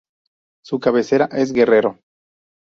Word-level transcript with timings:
Su 0.65 0.79
cabecera 0.79 1.25
es 1.31 1.53
Guerrero. 1.53 1.99